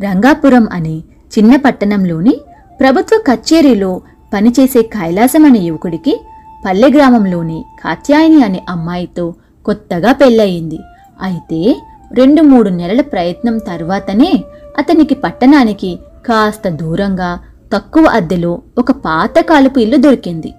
రంగాపురం 0.00 0.68
అనే 0.72 1.02
చిన్న 1.38 1.56
పట్టణంలోని 1.56 2.40
ప్రభుత్వ 2.80 3.22
కచేరీలో 3.26 4.00
పనిచేసే 4.34 4.82
కైలాసం 4.82 5.44
అనే 5.44 5.58
యువకుడికి 5.58 6.20
పల్లె 6.66 6.90
గ్రామంలోని 6.90 7.64
కాత్యాయని 7.84 8.42
అనే 8.42 8.64
అమ్మాయితో 8.68 9.34
కొత్తగా 9.64 10.12
పెళ్ళయింది. 10.12 10.78
అయితే 11.22 11.76
రెండు 12.12 12.42
మూడు 12.42 12.68
నెలల 12.68 13.00
ప్రయత్నం 13.00 13.58
తర్వాతనే 13.58 14.44
అతనికి 14.78 15.14
పట్టణానికి 15.14 15.98
కాస్త 16.26 16.68
దూరంగా 16.68 17.40
తక్కువ 17.72 18.04
అద్దెలో 18.04 18.62
ఒక 18.78 18.90
పాతకాలపు 18.90 19.78
ఇల్లు 19.78 19.96
దొరికింది. 19.96 20.54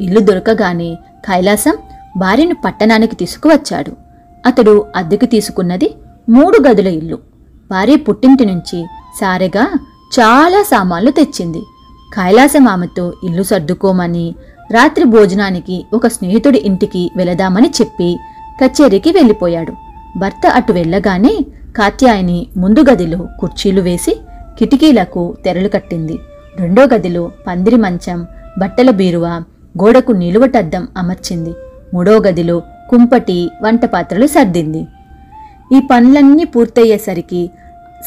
ఇల్లు 0.00 0.20
దొరకగానే 0.20 0.94
కైలాసం 0.94 1.74
భార్యను 2.16 2.54
పట్టణానికి 2.64 3.16
తీసుకువచ్చాడు. 3.16 3.92
అతడు 4.46 4.86
అద్దెకు 4.96 5.26
తీసుకున్నది 5.26 5.94
మూడు 6.28 6.68
గదుల 6.68 6.86
ఇల్లు. 6.86 7.18
భార్య 7.70 7.96
పుట్టింటి 7.96 8.44
నుంచి 8.44 8.86
సారెగా 9.20 9.66
చాలా 10.20 10.62
సామాన్లు 10.62 11.10
తెచ్చింది. 11.10 11.58
కైలాసం 12.14 12.68
ఆమెతో 12.68 13.12
ఇల్లు 13.24 13.42
సర్దుకోమని 13.42 14.34
రాత్రి 14.72 15.04
భోజనానికి 15.04 15.86
ఒక 15.92 16.06
స్నేహితుడి 16.06 16.58
ఇంటికి 16.58 17.10
వెళదామని 17.16 17.70
చెప్పి 17.82 18.18
కచేరీకి 18.64 19.12
వెళ్ళిపోయాడు. 19.12 19.72
భర్త 20.18 20.46
అటు 20.46 20.72
వెళ్ళగానే 20.72 21.38
కాత్యాయని 21.76 22.46
ముందు 22.56 22.80
గదిలో 22.80 23.28
కుర్చీలు 23.40 23.80
వేసి 23.80 24.20
కిటికీలకు 24.58 25.36
తెరలు 25.44 25.68
కట్టింది. 25.68 26.18
రెండో 26.60 26.82
గదిలో 26.82 27.30
పందిరి 27.46 27.76
మంచం 27.76 28.26
బట్టల 28.58 28.90
బీరువా 28.90 29.34
గోడకు 29.82 30.12
నిలువటద్దం 30.12 30.88
అమర్చింది. 30.96 31.52
మూడో 31.94 32.18
గదిలో 32.18 32.62
కుంపటి 32.90 33.50
వంట 33.62 33.84
పాత్రలు 33.84 34.26
సర్దింది. 34.26 34.86
ఈ 35.76 35.80
పనులన్నీ 35.90 36.44
పూర్తయ్యేసరికి 36.44 37.50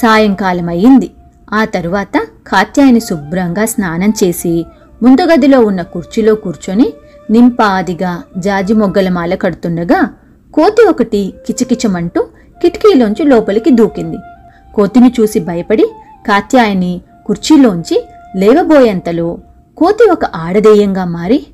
సాయంకాలం 0.02 0.70
అయ్యింది 0.70 1.12
ఆ 1.53 1.66
తరువాత 1.66 2.17
కాత్యాయని 2.48 3.00
శుభ్రంగా 3.00 3.66
స్నానం 3.66 4.14
చేసి 4.23 4.66
ముందు 5.03 5.22
గదిలో 5.22 5.59
ఉన్న 5.62 5.81
కుర్చీలో 5.81 6.36
కూర్చొని 6.36 6.94
నింపాదిగా 7.31 8.23
జాజి 8.38 8.73
మొగ్గల 8.73 9.09
మాల 9.09 9.36
కడుతుండగా 9.36 10.00
కోతి 10.53 10.84
ఒకటి 10.90 11.34
కిచకిచమంటూ 11.47 12.22
కిటికీలోంచి 12.62 13.23
లోపలికి 13.25 13.70
దూకింది. 13.70 14.18
కోతిని 14.75 15.14
చూసి 15.20 15.40
భయపడి 15.40 15.86
కాత్యాయని 16.28 17.02
కుర్చీలోంచి 17.25 17.97
లేవబోయేంతలో 18.36 19.38
కోతి 19.78 20.10
ఒక 20.10 20.26
ఆడదేయంగా 20.26 21.06
మారి 21.06 21.48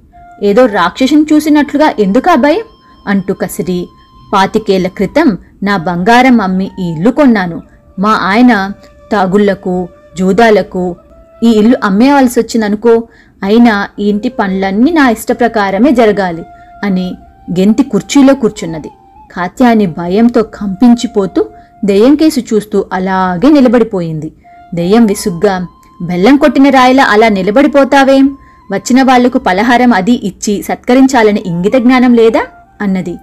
ఏదో 0.44 0.66
రాక్షసుని 0.66 1.26
చూసినట్లుగా 1.34 1.94
ఎందుకు 2.00 2.32
ఆ 2.32 2.36
భయం? 2.36 2.64
అంటూ 3.08 3.34
కసిరి 3.34 3.88
పాతికేళ్ళ 4.34 4.88
క్రితం 4.88 5.38
నా 5.64 5.78
బంగారం 5.78 6.42
అమ్మి 6.42 6.72
ఈ 6.80 6.84
ఇల్లు 6.94 7.12
కొన్నాను. 7.12 7.62
మా 8.00 8.10
ఆయన 8.10 8.72
తాగుళ్ళకు 9.12 9.88
జూదాలకు 10.18 10.96
ఈ 11.44 11.50
ఇల్లు 11.50 11.78
అమ్మేవలసి 11.84 12.40
వచ్చిందనుకో 12.40 13.08
అయినా 13.44 13.88
ఈ 14.00 14.10
ఇంటి 14.10 14.30
పనులన్నీ 14.30 14.92
నా 14.92 15.10
ఇష్ట 15.10 15.32
ప్రకారమే 15.32 15.92
జరగాలి 15.92 16.44
అని 16.84 17.14
గెంతి 17.60 17.84
కుర్చీలో 17.84 18.34
కూర్చున్నది. 18.34 18.92
కాత్యాని 19.32 19.86
భయంతో 19.86 20.44
కంపించిపోతూ 20.44 21.46
దెయ్యం 21.86 22.16
కేసు 22.16 22.40
చూస్తూ 22.40 22.86
అలాగే 22.94 23.50
నిలబడిపోయింది. 23.50 24.32
దెయ్యం 24.74 25.06
విసుగ్గా 25.06 25.68
బెల్లం 26.02 26.38
కొట్టిన 26.38 26.70
రాయిలా 26.70 27.04
అలా 27.04 27.30
నిలబడిపోతావేం? 27.30 28.38
వచ్చిన 28.72 29.02
వాళ్ళకు 29.02 29.38
పలహారం 29.38 29.94
అది 29.94 30.12
ఇచ్చి 30.12 30.64
సత్కరించాలని 30.64 31.44
ఇంగిత 31.46 31.76
జ్ఞానం 31.76 32.14
లేదా? 32.14 32.46
అన్నది. 32.82 33.18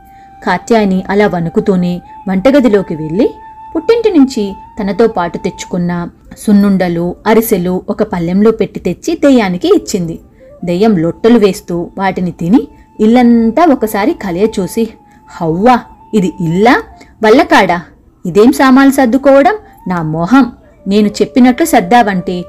కాత్యాయని 0.47 1.05
అలా 1.11 1.27
వణుకుతూనే 1.27 2.01
వంటగదిలోకి 2.29 2.95
వెళ్ళి 2.95 3.31
పుట్టింటి 3.77 4.19
నుంచి 4.19 4.55
తనతో 4.81 5.09
పాటు 5.09 5.39
తెచ్చుకున్న 5.39 6.09
సున్నుండలు 6.39 7.17
అరిసెలు 7.27 7.83
ఒక 7.89 8.03
పళ్ళెంలో 8.03 8.51
పెట్టి 8.51 8.81
తెచ్చి 8.81 9.17
దెయ్యానికి 9.17 9.69
ఇచ్చింది. 9.69 10.21
దెయ్యం 10.65 10.99
లొట్టలు 10.99 11.39
వేస్తూ 11.39 11.91
వాటిని 11.99 12.31
తిని 12.31 12.69
ఇల్లంతా 13.01 13.65
ఒకసారి 13.73 14.13
కలయ 14.13 14.47
చూసి 14.61 14.89
హవ్వా 15.29 15.79
ఇది 16.15 16.33
ఇల్లా? 16.41 16.83
వల్లకాడా? 17.25 17.83
ఇదేం 18.27 18.53
సామాన్లు 18.53 18.93
సర్దుకోవడం? 18.93 19.57
నా 19.89 20.03
మోహం. 20.03 20.53
నేను 20.89 21.09
చెప్పినట్లు 21.09 21.67
సర్దావంటే 21.67 22.45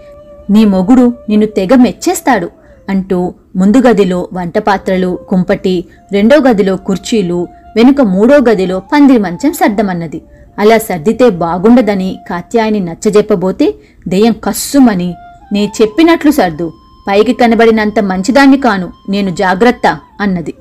నీ 0.49 0.65
మొగుడు 0.65 1.13
నిన్ను 1.29 1.47
తెగ 1.47 1.75
మెచ్చేస్తాడు 1.75 2.49
అంటూ 2.89 3.33
ముందు 3.55 3.77
గదిలో 3.77 4.29
వంట 4.33 4.57
పాత్రలు 4.57 5.19
కుంపటి 5.29 5.85
రెండో 6.11 6.37
గదిలో 6.37 6.77
కుర్చీలు 6.77 7.47
వెనుక 7.75 8.01
మూడో 8.01 8.37
గదిలో 8.37 8.79
పందిరి 8.79 9.19
మంచం 9.19 9.53
సర్దమన్నది. 9.53 10.21
అలా 10.59 10.77
సర్దితే 10.77 11.29
బాగుండదని 11.29 12.19
కాత్యాయని 12.29 12.79
నచ్చజెప్పబోతే 12.79 13.73
దెయ్యం 14.07 14.35
కస్సుమని 14.43 15.15
నీ 15.53 15.71
చెప్పినట్లు 15.81 16.31
సర్దు 16.31 16.73
పైకి 17.07 17.33
కనబడినంత 17.33 17.99
మంచిదాన్ని 17.99 18.57
కాను 18.57 18.91
నేను 19.09 19.29
జాగ్రత్త 19.35 19.99
అన్నది. 20.21 20.53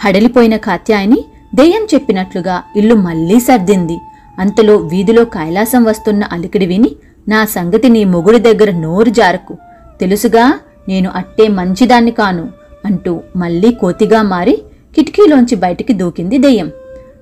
హడలిపోయిన 0.00 0.56
కాత్యాయని 0.56 1.24
దెయ్యం 1.54 1.86
చెప్పినట్లుగా 1.94 2.62
ఇల్లు 2.76 2.94
మళ్ళీ 2.94 3.40
సర్దింది. 3.40 3.98
అంతలో 4.38 4.76
వీధిలో 4.76 5.24
కైలాసం 5.24 5.84
వస్తున్న 5.84 6.24
అలికిడి 6.32 6.66
విని 6.66 6.96
నా 7.28 7.44
సంగతి 7.44 7.88
నీ 7.88 8.04
మొగుడి 8.04 8.38
దగ్గర 8.38 8.70
నోరు 8.70 9.10
జారకు. 9.10 9.56
తెలుసుగా 10.00 10.58
నేను 10.88 11.10
అట్టే 11.14 11.48
మంచిదాన్ని 11.48 12.10
కాను 12.10 12.48
అంటూ 12.84 13.20
మళ్ళీ 13.36 13.72
కోతిగా 13.72 14.22
మారి 14.22 14.62
కిటికీలోంచి 14.94 15.54
బయటికి 15.54 15.92
దూకింది 15.92 16.38
దెయ్యం. 16.38 16.68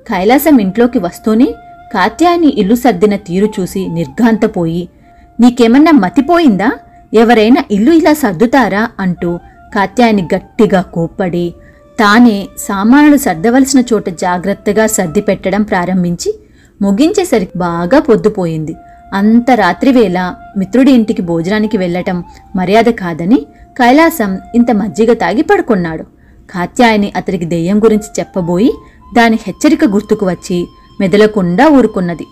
కైలాసం 0.09 0.59
ఇంట్లోకి 0.59 0.99
వస్తూనే 0.99 1.55
కాత్యాయని 1.95 2.47
ఇల్లు 2.47 2.75
సర్దిన 2.75 3.17
తీరు 3.17 3.53
చూసి 3.61 3.89
నిర్ఘాంతపోయి 3.89 4.89
నీకేమన్నా 5.41 5.93
మతిపోయిందా? 5.93 6.73
ఎవరైనా 7.15 7.65
ఇల్లు 7.71 7.91
ఇలా 7.91 8.13
సర్దుతారా? 8.13 8.89
అంటూ 9.01 9.39
కాత్యాయని 9.75 10.29
గట్టిగా 10.35 10.81
కోప్పడి 10.81 11.55
తానే 12.01 12.49
సామానులు 12.59 13.17
సర్దవలసిన 13.17 13.83
చోట 13.93 14.09
జాగ్రత్తగా 14.09 14.87
సర్ది 14.87 15.21
పెట్టడం 15.21 15.63
ప్రారంభించి 15.63 16.35
ముగించేసరికి 16.83 17.59
బాగా 17.59 18.01
పొద్దుపోయింది. 18.01 18.77
అంత 19.13 19.51
రాత్రివేళ 19.51 20.35
మిత్రుడి 20.57 20.93
ఇంటికి 20.93 21.23
భోజనానికి 21.23 21.77
వెళ్ళటం 21.77 22.25
మర్యాద 22.57 22.85
కాదని 22.85 23.47
కైలాసం 23.79 24.39
ఇంత 24.55 24.71
మజ్జిగ 24.71 25.13
తాగి 25.13 25.43
పడుకున్నాడు. 25.43 26.03
కాత్యాయని 26.51 27.13
అతనికి 27.17 27.45
దెయ్యం 27.45 27.79
గురించి 27.79 28.09
చెప్పబోయి 28.19 28.73
దాని 29.17 29.39
హెచ్చరిక 29.47 29.85
గుర్తుకు 29.85 30.27
వచ్చి 30.27 30.67
మెదలకుండా 31.01 31.69
ఊరుకున్నది. 31.69 32.27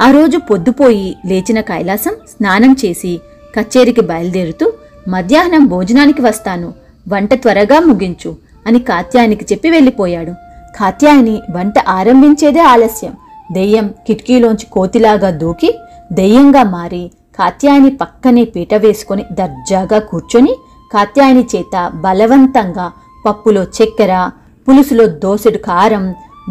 ఆ 0.00 0.10
రోజు 0.10 0.38
పొద్దుపోయి 0.38 1.16
లేచిన 1.26 1.60
కైలాసం 1.60 2.12
స్నానం 2.28 2.76
చేసి 2.84 3.20
కచేరికి 3.56 4.00
బయలుదేరుతూ 4.00 4.72
మధ్యాహ్నం 5.08 5.66
భోజనానికి 5.66 6.22
వస్తాను 6.22 6.74
వంట 7.08 7.34
త్వరగా 7.34 7.80
ముగించు 7.80 8.36
అని 8.66 8.78
కాత్యాయనికి 8.78 9.46
చెప్పి 9.52 9.70
వెళ్ళిపోయాడు. 9.70 10.32
కాత్యాయని 10.78 11.40
వంట 11.50 11.74
ఆరంభించేదే 11.88 12.60
ఆలస్యం. 12.60 13.12
దెయ్యం 13.52 13.94
కిటికీలోంచి 14.06 14.66
కోతిలాగా 14.72 15.30
దూకి 15.30 15.78
దెయ్యంగా 16.10 16.62
మారి 16.64 17.10
కాత్యాయని 17.38 17.90
పక్కనే 17.90 18.44
పీట 18.44 18.74
వేసుకొని 18.74 19.24
దర్జాగా 19.32 19.98
కూర్చొని 19.98 20.54
కాత్యాయని 20.92 21.44
చేత 21.52 21.92
బలవంతంగా 21.94 22.86
పప్పులో 23.26 23.62
చక్కెర 23.76 24.30
పులుసులో 24.68 25.06
దోసెడు 25.06 25.58
కారం 25.58 26.04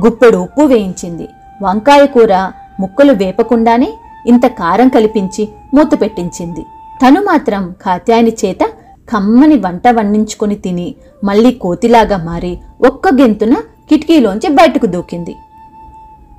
గుప్పెడు 0.06 0.38
ఉప్పు 0.38 0.62
వేయించింది. 0.62 1.28
వంకాయ 1.64 2.06
కూర 2.06 2.34
ముక్కలు 2.80 3.14
వేపకుండానే 3.14 3.90
ఇంత 4.28 4.46
కారం 4.48 4.90
కలిపించి 4.90 5.44
మూత 5.74 5.92
పెట్టించింది. 6.02 6.64
తను 7.02 7.20
మాత్రం 7.22 7.76
కాత్యాయని 7.86 8.34
చేత 8.46 8.64
కమ్మని 9.12 9.56
వంట 9.56 9.88
వండించుకొని 9.88 10.56
తిని 10.56 10.88
మళ్ళీ 11.24 11.52
కోతిలాగా 11.52 12.18
మారి 12.18 12.54
ఒక్క 12.86 13.08
గెంతున 13.14 13.54
కిటికీలోంచి 13.90 14.50
బయటకు 14.50 14.86
దూకింది. 14.86 15.34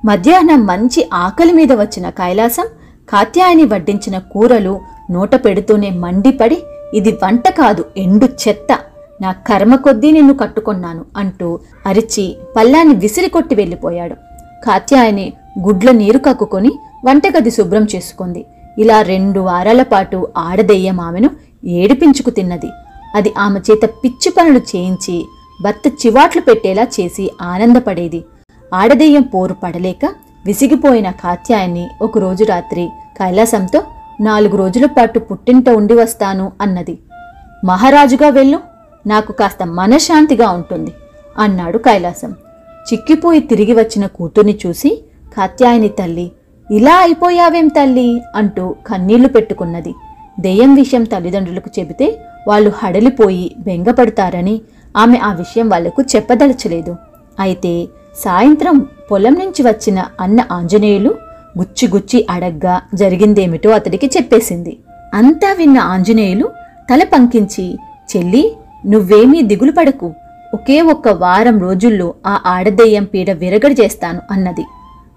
మధ్యాహ్నం 0.05 0.61
మంచి 0.65 1.01
ఆకలి 1.13 1.53
మీద 1.53 1.71
వచ్చిన 1.71 2.09
కైలాసం 2.09 2.67
కాత్యాయని 3.11 3.63
వడ్డించిన 3.63 4.17
కూరలు 4.17 4.79
నోట 5.11 5.35
పెడుతూనే 5.45 5.89
మండిపడి 5.89 6.57
ఇది 6.93 7.11
వంట 7.23 7.49
కాదు 7.49 7.85
ఎండు 7.97 8.25
చెత్త. 8.25 8.79
నా 9.21 9.31
కర్మ 9.31 9.75
కొద్దీ 9.75 10.11
నిన్ను 10.11 10.33
కట్టుకొన్నాను 10.33 11.05
అంటూ 11.17 11.59
అరిచి 11.85 12.35
పల్లాన్ని 12.55 12.95
విసిరి 12.95 13.29
కొట్టి 13.29 13.55
వెళ్ళిపోయాడు. 13.55 14.15
కాత్యాయని 14.65 15.33
గుడ్ల 15.59 15.91
నీరు 15.91 16.17
కక్కుకొని 16.17 16.71
వంటగది 17.05 17.51
శుభ్రం 17.51 17.87
చేసుకుంది. 17.95 18.45
ఇలా 18.79 19.01
రెండు 19.01 19.39
వారాల 19.39 19.83
పాటు 19.83 20.27
ఆడదెయ్యం 20.37 20.99
ఆమెను 21.01 21.29
ఏడిపించుకు 21.65 22.29
తిన్నది. 22.29 22.69
అది 23.15 23.33
ఆమె 23.37 23.59
చేత 23.59 23.85
పిచ్చి 24.03 24.29
పనులు 24.37 24.61
చేయించి 24.75 25.25
భర్త 25.63 25.87
చివాట్లు 25.87 26.41
పెట్టేలా 26.41 26.87
చేసి 26.99 27.31
ఆనందపడేది. 27.41 28.21
ఆడదెయ్యం 28.73 29.21
పోరు 29.21 29.53
పడలేక 29.53 30.05
విసిగిపోయిన 30.45 31.09
కాత్యాయని 31.23 31.87
ఒకరోజు 32.01 32.43
రాత్రి 32.43 32.89
కైలాసంతో 33.19 33.83
నాలుగు 34.21 34.57
రోజుల 34.57 34.85
పాటు 34.85 35.19
పుట్టింట 35.19 35.69
ఉండి 35.69 35.93
వస్తాను 35.93 36.51
అన్నది. 36.61 36.99
మహారాజుగా 37.65 38.29
వెళ్ళు 38.29 38.59
నాకు 39.07 39.31
కాస్త 39.31 39.63
మనశ్శాంతిగా 39.63 40.49
ఉంటుంది 40.49 40.93
అన్నాడు 41.37 41.77
కైలాసం. 41.77 42.35
చిక్కిపోయి 42.87 43.39
తిరిగి 43.39 43.73
వచ్చిన 43.73 44.05
కూతుర్ని 44.05 44.59
చూసి 44.65 45.03
కాత్యాయని 45.37 45.87
తల్లి 45.87 46.31
ఇలా 46.71 46.95
అయిపోయావేం 46.95 47.67
తల్లి? 47.67 48.21
అంటూ 48.35 48.75
కన్నీళ్ళు 48.87 49.27
పెట్టుకున్నది. 49.27 49.95
దెయ్యం 50.39 50.75
విషయం 50.75 51.03
తల్లిదండ్రులకు 51.03 51.79
చెబితే 51.79 52.19
వాళ్ళు 52.47 52.71
హడలిపోయి 52.75 53.55
బెంగపడతారని 53.59 54.61
ఆమె 54.97 55.17
ఆ 55.17 55.33
విషయం 55.33 55.69
వాళ్ళకు 55.69 56.01
చెప్పదలచలేదు. 56.01 56.95
అయితే 57.39 57.87
సాయంత్రం 58.15 58.87
పొలం 59.11 59.33
నుంచి 59.33 59.61
వచ్చిన 59.67 60.03
అన్న 60.19 60.43
ఆంజనేయులు 60.51 61.15
గుచ్చి 61.57 61.87
గుచ్చి 61.87 62.27
అడగ్గా 62.29 62.81
జరిగిందేమిటో 62.93 63.69
అతడికి 63.69 64.07
చెప్పేసింది. 64.17 64.79
అంతా 65.13 65.53
విన్న 65.53 65.77
ఆంజనేయులు 65.77 66.49
తల 66.89 67.03
పంకించి 67.03 67.77
చెల్లి 68.11 68.55
నువ్వేమీ 68.85 69.41
దిగులు 69.41 69.71
పడకు. 69.71 70.13
ఒకే 70.53 70.81
ఒక్క 70.81 71.07
వారం 71.07 71.59
రోజుల్లో 71.59 72.13
ఆ 72.27 72.39
ఆడదెయ్యం 72.45 73.03
పీడ 73.03 73.31
విరగడి 73.31 73.75
చేస్తాను 73.81 74.21
అన్నది. 74.31 74.65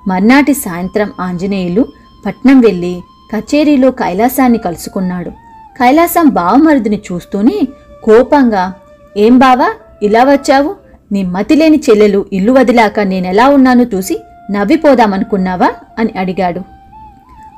మర్నాటి 0.08 0.54
సాయంత్రం 0.54 1.12
ఆంజనేయులు 1.20 1.86
పట్నం 2.26 2.60
వెళ్ళి 2.60 3.00
కచేరీలో 3.36 3.90
కైలాసాన్ని 3.90 4.58
కలుసుకున్నాడు. 4.58 5.31
కైలాసం 5.78 6.28
బావమరుదిని 6.28 7.02
చూస్తూనే 7.12 7.69
కోపంగా 8.04 8.72
ఏం 9.16 9.38
బావా 9.38 9.69
ఇలా 10.02 10.25
వచ్చావు? 10.25 10.75
నీ 11.12 11.22
మతిలేని 11.22 11.81
చెల్లెలు 11.90 12.26
ఇల్లు 12.32 12.52
వదిలాక 12.52 13.00
నేనెలా 13.00 13.48
ఉన్నానో 13.48 13.84
చూసి 13.84 14.19
నవ్విపోదామనుకున్నావా? 14.50 15.70
అని 15.99 16.11
అడిగాడు. 16.19 16.62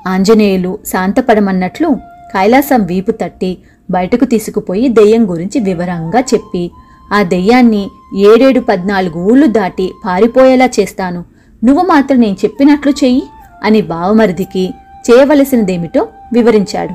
ఆంజనేయులు 0.06 0.78
శాంతపడమన్నట్లు 0.86 1.88
కైలాసం 2.34 2.84
వీపు 2.84 3.10
తట్టి 3.10 3.58
బయటకు 3.90 4.24
తీసుకుపోయి 4.24 4.88
దెయ్యం 4.88 5.30
గురించి 5.30 5.60
వివరంగా 5.60 6.20
చెప్పి 6.20 6.70
ఆ 7.12 7.22
దెయ్యాన్ని 7.22 7.90
ఏడేడు 8.16 8.60
పద్నాలుగు 8.60 9.18
ఊళ్ళు 9.18 9.46
దాటి 9.46 9.92
పారిపోయేలా 10.04 10.66
చేస్తాను. 10.80 11.24
నువ్వు 11.64 11.82
మాత్రం 11.82 12.20
నేను 12.20 12.36
చెప్పినట్లు 12.44 12.90
చెయ్యి 12.90 13.22
అని 13.64 13.82
బావమరిదికి 13.82 14.74
చేయవలసినదేమిటో 15.10 16.08
వివరించాడు. 16.32 16.94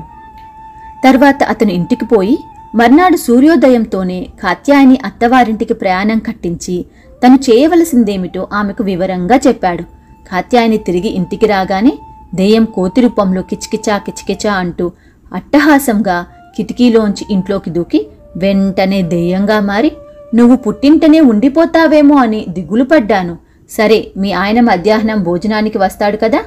తర్వాత 1.04 1.42
అతను 1.42 1.70
ఇంటికి 1.70 2.04
పోయి 2.04 2.38
మర్నాడు 2.74 3.16
సూర్యోదయంతోనే 3.16 4.26
కాత్యాయని 4.42 4.98
అత్తవారింటికి 5.04 5.74
ప్రయాణం 5.74 6.18
కట్టించి 6.18 6.84
తను 7.24 7.34
చేయవలసిందేమిటో 7.34 8.48
ఆమెకు 8.52 8.84
వివరంగా 8.84 9.36
చెప్పాడు. 9.46 9.82
కాత్యాయని 10.30 10.76
తిరిగి 10.76 11.08
ఇంటికి 11.08 11.46
రాగానే 11.46 11.92
దెయ్యం 12.34 12.64
కోతి 12.64 13.00
రూపంలో 13.00 13.42
కిచకిచా 13.42 13.98
కిచకిచా 13.98 14.52
అంటూ 14.52 14.92
అట్టహాసంగా 15.34 16.26
కిటికీలోంచి 16.56 17.26
ఇంట్లోకి 17.30 17.70
దూకి 17.70 18.06
వెంటనే 18.36 19.02
దెయ్యంగా 19.02 19.60
మారి 19.60 19.92
నువ్వు 20.34 20.56
పుట్టింటనే 20.56 21.20
ఉండిపోతావేమో 21.20 22.16
అని 22.16 22.46
దిగులు 22.48 22.84
పడ్డాను. 22.84 23.38
సరే 23.70 24.10
మీ 24.16 24.32
ఆయన 24.32 24.60
మధ్యాహ్నం 24.60 25.22
భోజనానికి 25.22 25.78
వస్తాడు 25.78 26.16
కదా? 26.16 26.40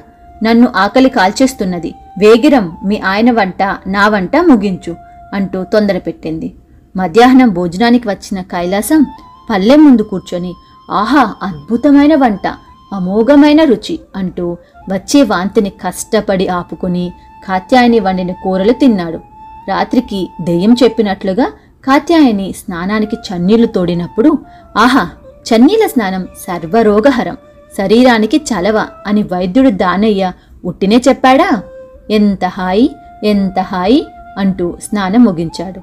నన్ను 0.43 0.67
ఆకలి 0.75 1.09
కాల్చేస్తున్నది. 1.09 1.93
వేగిరం 2.19 2.77
మీ 2.85 2.97
ఆయన 2.99 3.31
వంట 3.31 3.63
నా 3.87 4.07
వంట 4.07 4.35
ముగించు 4.37 4.95
అంటూ 5.33 5.63
తొందర 5.63 5.97
పెట్టింది 5.97 6.53
మధ్యాహ్నం 6.97 7.49
భోజనానికి 7.49 8.07
వచ్చిన 8.09 8.41
కైలాసం 8.41 9.05
పల్లెం 9.49 9.85
ముందు 9.85 10.01
కూర్చొని 10.01 10.53
ఆహా 10.91 11.33
అద్భుతమైన 11.43 12.15
వంట 12.15 12.47
అమోఘమైన 12.93 13.63
రుచి 13.63 13.99
అంటూ 14.15 14.57
వచ్చే 14.89 15.21
వాంతిని 15.23 15.69
కష్టపడి 15.69 16.47
ఆపుకుని 16.47 17.05
కాత్యాయని 17.47 17.99
వండిన 17.99 18.31
కూరలు 18.31 18.73
తిన్నాడు. 18.73 19.17
రాత్రికి 19.69 20.27
దెయ్యం 20.41 20.75
చెప్పినట్లుగా 20.83 21.47
కాత్యాయని 21.83 22.53
స్నానానికి 22.53 23.15
చన్నీళ్ళు 23.15 23.67
తోడినప్పుడు 23.67 24.37
ఆహా 24.77 25.03
చన్నీల 25.47 25.87
స్నానం 25.87 26.27
సర్వరోగహరం 26.47 27.37
శరీరానికి 27.77 28.37
చలవ 28.37 28.87
అని 29.07 29.23
వైద్యుడు 29.23 29.69
దానయ్య 29.69 30.31
ఉట్టినే 30.65 31.01
చెప్పాడా? 31.07 31.61
ఎంత 32.11 32.45
హాయి 32.45 32.89
ఎంత 33.23 33.59
హాయి 33.59 34.05
అంటూ 34.37 34.77
స్నానం 34.83 35.23
ముగించాడు. 35.23 35.81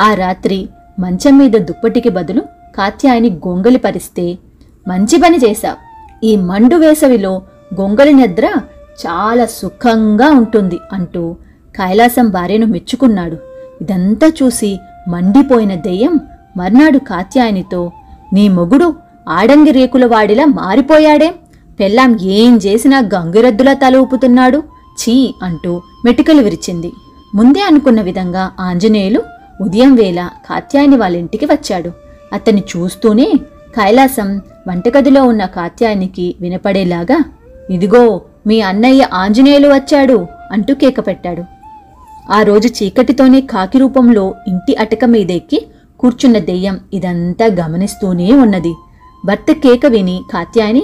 ఆ 0.00 0.14
రాత్రి 0.14 0.68
మంచం 1.00 1.38
మీద 1.38 1.52
దుప్పటికి 1.52 2.08
బదులు 2.08 2.42
కాత్యాయని 2.76 3.30
గొంగలి 3.30 3.78
పరిస్తే 3.78 4.38
మంచి 4.88 5.16
పని 5.18 5.36
చేశావు 5.36 5.76
ఈ 6.24 6.36
మండు 6.36 6.76
వేసవిలో 6.76 7.42
గొంగలి 7.80 8.12
నిద్ర 8.12 8.52
చాలా 9.06 9.46
సుఖంగా 9.46 10.30
ఉంటుంది 10.30 10.78
అంటూ 10.92 11.36
కైలాసం 11.76 12.28
భార్యను 12.28 12.66
మెచ్చుకున్నాడు. 12.66 13.36
ఇదంతా 13.82 14.32
చూసి 14.42 14.78
మండిపోయిన 15.08 15.74
దెయ్యం 15.74 16.20
మర్నాడు 16.56 16.98
కాత్యాయనితో 16.98 17.92
నీ 18.32 18.48
మొగుడు 18.48 18.94
ఆడంగి 19.28 19.70
రేకుల 19.70 20.06
వాడిలా 20.06 20.44
మారిపోయాడే. 20.44 21.34
పెళ్ళాం 21.80 22.18
ఏం 22.20 22.56
చేసినా 22.56 22.98
గంగిరెద్దులా 23.14 23.72
తల 23.72 23.96
ఊపుతున్నాడు. 23.96 24.58
ఛీ 25.00 25.34
అంటూ 25.42 25.82
మెటికలు 26.04 26.42
విరిచింది. 26.42 26.92
ముందే 27.34 27.60
అనుకున్న 27.60 28.00
విధంగా 28.00 28.50
ఆంజనేయులు 28.60 29.22
ఉదయం 29.60 29.94
వేళ 29.94 30.28
కాత్యాయని 30.50 30.96
వాళ్ళ 30.96 31.16
ఇంటికి 31.16 31.44
వచ్చాడు. 31.44 32.05
అతన్ని 32.36 32.62
చూస్తూనే 32.72 33.28
కైలాసం 33.76 34.28
వంటగదిలో 34.68 35.24
ఉన్న 35.24 35.44
కాత్యాయనికి 35.44 36.34
వినపడేలాగా 36.40 37.18
ఇదిగో 37.70 38.20
మీ 38.46 38.60
అన్నయ్య 38.60 39.08
ఆంజనేయులు 39.14 39.68
వచ్చాడు 39.68 40.26
అంటూ 40.52 40.74
కేక 40.74 41.00
పెట్టాడు 41.06 41.44
ఆ 42.32 42.42
రోజు 42.42 42.68
చీకటితోనే 42.68 43.40
కాకి 43.40 43.78
రూపంలో 43.78 44.34
ఇంటి 44.48 44.74
అటక 44.74 45.04
మీదెక్కి 45.04 45.66
కూర్చున్న 46.00 46.38
దెయ్యం 46.38 46.80
ఇదంతా 46.92 47.46
గమనిస్తూనే 47.46 48.32
ఉన్నది. 48.32 48.74
భర్త 49.24 49.52
కేక 49.52 49.86
విని 49.86 50.16
కాత్యాయని 50.32 50.82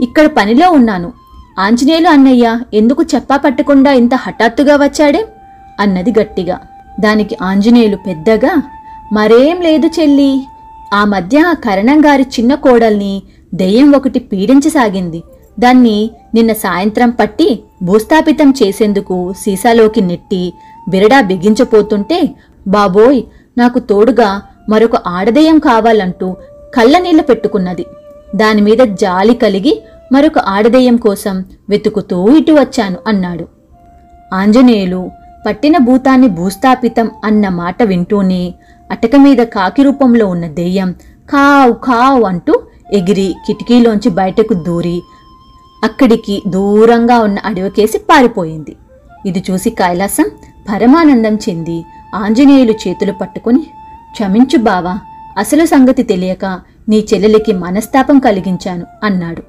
ఇక్కడ 0.00 0.26
పనిలో 0.26 0.70
ఉన్నాను. 0.70 1.12
ఆంజనేయులు 1.58 2.08
అన్నయ్య 2.08 2.58
ఎందుకు 2.74 3.02
చెప్పా 3.14 3.36
పట్టకుండా 3.36 3.92
ఇంత 3.92 4.14
హఠాత్తుగా 4.14 4.76
వచ్చాడే? 4.76 5.24
అన్నది 5.80 6.12
గట్టిగా. 6.20 6.58
దానికి 7.00 7.36
ఆంజనేయులు 7.42 7.96
పెద్దగా 7.96 8.62
మరేం 9.12 9.60
లేదు 9.60 9.86
చెల్లి 9.86 10.32
ఆ 10.92 11.04
మధ్య 11.04 11.54
కరణం 11.64 12.04
గారి 12.04 12.22
చిన్న 12.22 12.54
కోడల్ని 12.54 13.22
దెయ్యం 13.54 13.96
ఒకటి 13.96 14.18
పీడించసాగింది. 14.18 15.22
దాన్ని 15.60 16.10
నిన్న 16.34 16.52
సాయంత్రం 16.52 17.10
పట్టి 17.10 17.62
భూస్థాపితం 17.82 18.54
చేసేందుకు 18.62 19.34
సీసాలోకి 19.38 20.00
నెట్టి 20.00 20.52
బిరడా 20.88 21.20
బిగించపోతుంటే 21.20 22.34
బాబోయ్ 22.66 23.22
నాకు 23.58 23.78
తోడుగా 23.78 24.42
మరొక 24.68 24.96
ఆడదెయ్యం 24.96 25.58
కావాలంటూ 25.58 26.36
కళ్ళనీళ్ళు 26.74 27.22
పెట్టుకున్నది. 27.22 27.86
దానిమీద 28.36 28.78
జాలి 28.78 29.34
కలిగి 29.34 29.82
మరొక 30.12 30.38
ఆడదెయ్యం 30.38 30.96
కోసం 30.96 31.44
వెతుకుతూ 31.68 32.36
ఇటు 32.36 32.52
వచ్చాను 32.52 32.96
అన్నాడు. 33.06 33.48
ఆంజనేయులు 34.34 35.10
పట్టిన 35.46 35.78
భూతాన్ని 35.78 36.28
భూస్థాపితం 36.28 37.10
అన్న 37.24 37.48
మాట 37.48 37.82
వింటూనే 37.82 38.54
అటక 38.92 39.16
మీద 39.16 39.36
కాకి 39.36 39.82
రూపంలో 39.82 40.26
ఉన్న 40.26 40.46
దెయ్యం 40.46 40.90
కావ్ 41.30 41.72
కావ్ 41.84 42.24
అంటూ 42.24 42.54
ఎగిరి 42.92 43.34
కిటికీలోంచి 43.46 44.10
బయటకు 44.10 44.54
దూరి 44.54 44.98
అక్కడికి 45.84 46.42
దూరంగా 46.46 47.16
ఉన్న 47.20 47.38
అడవికేసి 47.44 47.98
పారిపోయింది. 47.98 48.76
ఇది 49.26 49.44
చూసి 49.50 49.70
కైలాసం 49.70 50.26
పరమానందం 50.68 51.34
చెంది 51.34 51.78
ఆంజనేయులు 52.14 52.74
చేతులు 52.82 53.12
పట్టుకుని 53.12 53.62
క్షమించు 54.12 54.58
బావా 54.58 54.94
అసలు 55.38 55.64
సంగతి 55.64 56.02
తెలియక 56.02 56.44
నీ 56.88 56.98
చెల్లెలికి 57.10 57.52
మనస్తాపం 57.52 58.18
కలిగించాను 58.18 58.86
అన్నాడు. 59.04 59.42